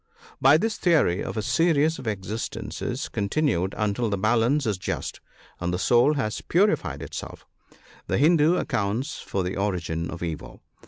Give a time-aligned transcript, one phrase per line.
[0.41, 5.21] By this theory of a series of existences continued until the balance is just,
[5.59, 7.45] and the soul has purified itself,
[8.07, 10.63] the Hindoo accounts for the origin of evil.